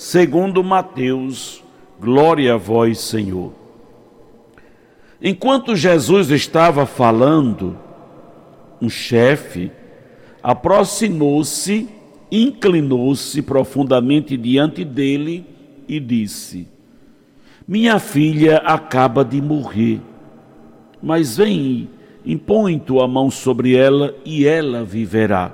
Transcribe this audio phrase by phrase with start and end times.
[0.00, 1.62] segundo Mateus.
[2.00, 3.52] Glória a vós, Senhor.
[5.20, 7.76] Enquanto Jesus estava falando,
[8.80, 9.70] um chefe
[10.42, 11.88] aproximou-se,
[12.32, 15.44] inclinou-se profundamente diante dele
[15.86, 16.66] e disse:
[17.68, 20.00] Minha filha acaba de morrer
[21.02, 21.88] mas vem,
[22.24, 25.52] impõe tua mão sobre ela e ela viverá.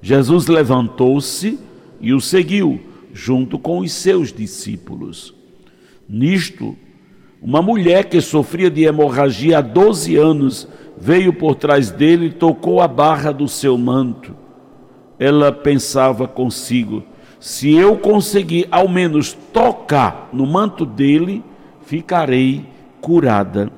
[0.00, 1.58] Jesus levantou-se
[2.00, 2.80] e o seguiu,
[3.12, 5.34] junto com os seus discípulos.
[6.08, 6.76] Nisto,
[7.40, 12.80] uma mulher que sofria de hemorragia há 12 anos veio por trás dele e tocou
[12.80, 14.34] a barra do seu manto.
[15.18, 17.04] Ela pensava consigo:
[17.38, 21.42] se eu conseguir ao menos tocar no manto dele,
[21.82, 22.64] ficarei
[23.00, 23.70] curada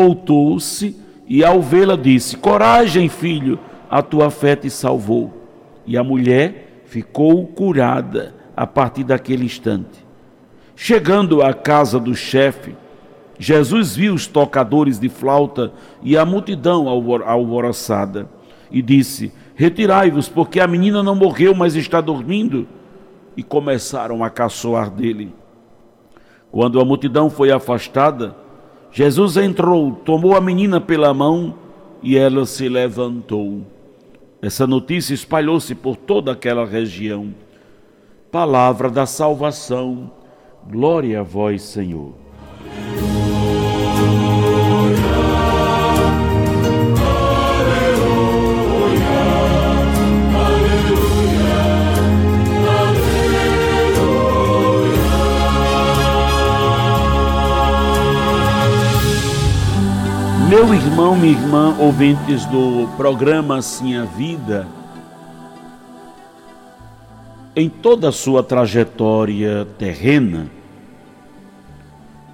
[0.00, 0.96] voltou-se
[1.28, 3.58] e, ao vê-la, disse: Coragem, filho,
[3.90, 5.32] a tua fé te salvou.
[5.86, 10.04] E a mulher ficou curada a partir daquele instante.
[10.74, 12.74] Chegando à casa do chefe,
[13.38, 18.28] Jesus viu os tocadores de flauta e a multidão alvoroçada
[18.72, 22.66] e disse: Retirai-vos, porque a menina não morreu, mas está dormindo.
[23.36, 25.32] E começaram a caçoar dele.
[26.50, 28.34] Quando a multidão foi afastada,
[28.90, 31.54] Jesus entrou, tomou a menina pela mão
[32.02, 33.62] e ela se levantou.
[34.42, 37.34] Essa notícia espalhou-se por toda aquela região.
[38.30, 40.10] Palavra da salvação.
[40.66, 42.14] Glória a vós, Senhor.
[60.62, 64.68] Meu irmão, minha irmã, ouvintes do programa Assim a Vida,
[67.56, 70.50] em toda a sua trajetória terrena,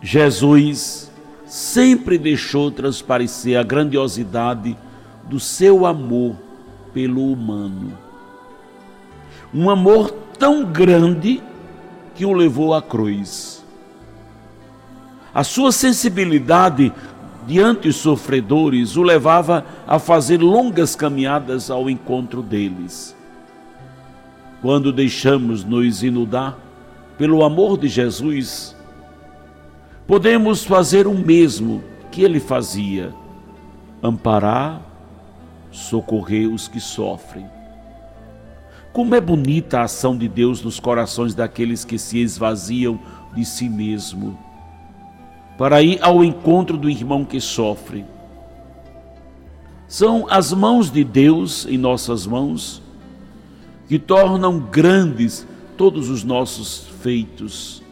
[0.00, 1.12] Jesus
[1.44, 4.74] sempre deixou transparecer a grandiosidade
[5.24, 6.34] do seu amor
[6.94, 7.92] pelo humano.
[9.52, 11.42] Um amor tão grande
[12.14, 13.62] que o levou à cruz.
[15.34, 16.90] A sua sensibilidade
[17.46, 23.16] diante os sofredores, o levava a fazer longas caminhadas ao encontro deles.
[24.62, 26.56] Quando deixamos nos inundar
[27.18, 28.74] pelo amor de Jesus,
[30.06, 33.12] podemos fazer o mesmo que ele fazia:
[34.02, 34.80] amparar,
[35.70, 37.46] socorrer os que sofrem.
[38.92, 42.98] Como é bonita a ação de Deus nos corações daqueles que se esvaziam
[43.34, 44.38] de si mesmo
[45.56, 48.04] para ir ao encontro do irmão que sofre.
[49.86, 52.82] São as mãos de Deus em nossas mãos
[53.88, 57.82] que tornam grandes todos os nossos feitos.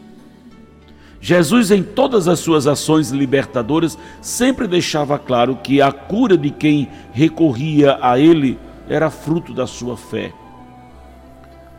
[1.21, 6.89] Jesus, em todas as suas ações libertadoras, sempre deixava claro que a cura de quem
[7.13, 8.59] recorria a Ele
[8.89, 10.33] era fruto da sua fé.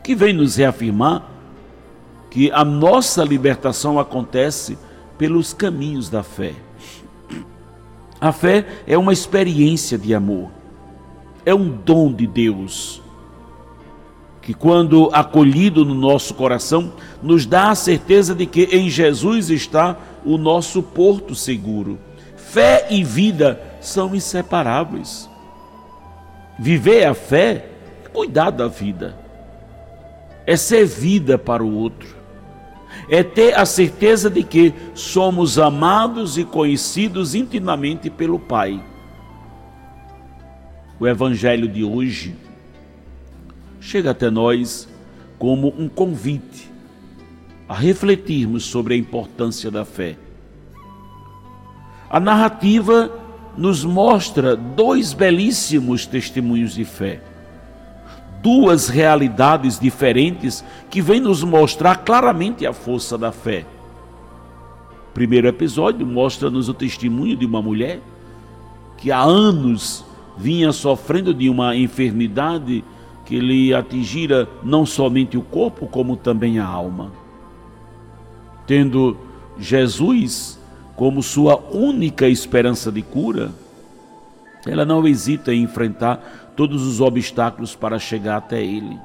[0.02, 1.22] Que vem nos reafirmar
[2.30, 4.78] que a nossa libertação acontece
[5.18, 6.54] pelos caminhos da fé.
[8.20, 10.50] A fé é uma experiência de amor,
[11.44, 13.02] é um dom de Deus,
[14.40, 16.92] que, quando acolhido no nosso coração,
[17.22, 21.98] nos dá a certeza de que em Jesus está o nosso porto seguro.
[22.36, 25.28] Fé e vida são inseparáveis.
[26.58, 27.68] Viver a fé
[28.04, 29.18] é cuidar da vida,
[30.46, 32.23] é ser vida para o outro
[33.08, 38.82] é ter a certeza de que somos amados e conhecidos intimamente pelo Pai.
[40.98, 42.34] O Evangelho de hoje
[43.80, 44.88] chega até nós
[45.38, 46.70] como um convite
[47.68, 50.16] a refletirmos sobre a importância da fé.
[52.08, 53.10] A narrativa
[53.56, 57.20] nos mostra dois belíssimos testemunhos de fé
[58.44, 63.64] duas realidades diferentes que vêm nos mostrar claramente a força da fé.
[65.08, 68.02] O primeiro episódio mostra-nos o testemunho de uma mulher
[68.98, 70.04] que há anos
[70.36, 72.84] vinha sofrendo de uma enfermidade
[73.24, 77.12] que lhe atingira não somente o corpo, como também a alma.
[78.66, 79.16] Tendo
[79.58, 80.60] Jesus
[80.94, 83.52] como sua única esperança de cura,
[84.66, 88.98] ela não hesita em enfrentar todos os obstáculos para chegar até Ele.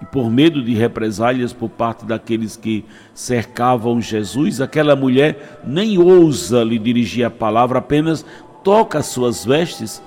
[0.00, 2.84] E por medo de represálias por parte daqueles que
[3.14, 8.24] cercavam Jesus, aquela mulher nem ousa lhe dirigir a palavra, apenas
[8.64, 10.02] toca as suas vestes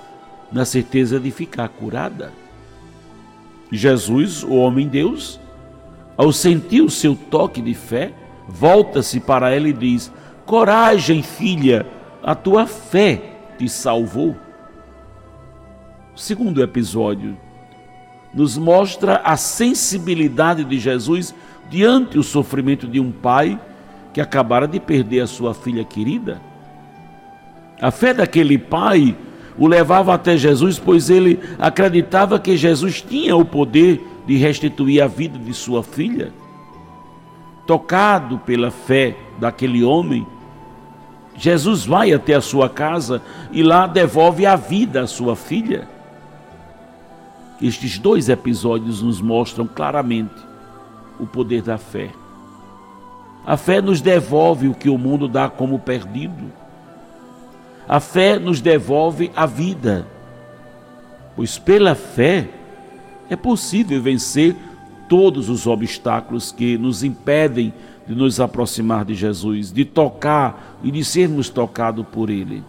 [0.52, 2.32] na certeza de ficar curada.
[3.72, 5.40] Jesus, o homem Deus,
[6.16, 8.14] ao sentir o seu toque de fé,
[8.48, 10.12] volta-se para ela e diz:
[10.46, 11.86] Coragem, filha,
[12.24, 13.22] a tua fé
[13.58, 14.36] te salvou.
[16.16, 17.36] O segundo episódio
[18.34, 21.34] nos mostra a sensibilidade de Jesus
[21.70, 23.60] diante o sofrimento de um pai
[24.14, 26.40] que acabara de perder a sua filha querida.
[27.82, 29.16] A fé daquele pai
[29.58, 35.08] o levava até Jesus, pois ele acreditava que Jesus tinha o poder de restituir a
[35.08, 36.32] vida de sua filha.
[37.66, 40.26] Tocado pela fé daquele homem,
[41.36, 43.22] Jesus vai até a sua casa
[43.52, 45.88] e lá devolve a vida à sua filha.
[47.64, 50.36] Estes dois episódios nos mostram claramente
[51.18, 52.10] o poder da fé.
[53.46, 56.52] A fé nos devolve o que o mundo dá como perdido.
[57.88, 60.06] A fé nos devolve a vida,
[61.38, 62.50] pois pela fé
[63.30, 64.58] é possível vencer
[65.08, 67.74] todos os obstáculos que nos impedem
[68.06, 72.62] de nos aproximar de Jesus, de tocar e de sermos tocados por Ele.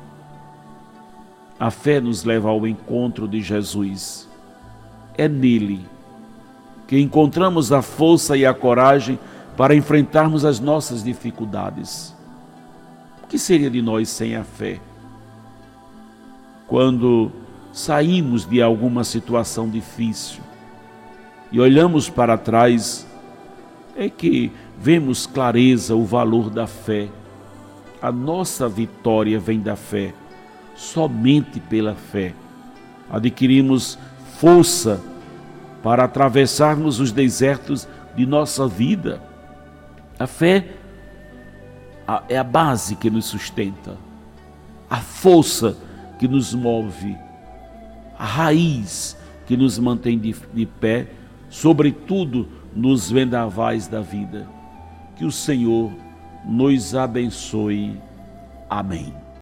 [1.59, 4.33] A fé nos leva ao encontro de Jesus
[5.17, 5.87] é nele
[6.87, 9.19] que encontramos a força e a coragem
[9.57, 12.15] para enfrentarmos as nossas dificuldades.
[13.23, 14.81] O que seria de nós sem a fé?
[16.67, 17.33] Quando
[17.73, 20.43] saímos de alguma situação difícil
[21.51, 23.07] e olhamos para trás,
[23.97, 27.09] é que vemos clareza o valor da fé.
[28.03, 30.13] A nossa vitória vem da fé,
[30.75, 32.35] somente pela fé.
[33.11, 33.99] Adquirimos
[34.39, 35.01] força
[35.83, 37.87] para atravessarmos os desertos
[38.17, 39.21] de nossa vida.
[40.19, 40.69] A fé
[42.29, 43.97] é a base que nos sustenta,
[44.89, 45.77] a força
[46.19, 47.17] que nos move,
[48.19, 49.17] a raiz
[49.47, 51.09] que nos mantém de, de pé,
[51.51, 54.47] sobretudo nos vendavais da vida.
[55.17, 55.93] Que o Senhor
[56.45, 58.01] nos abençoe.
[58.69, 59.24] Amém.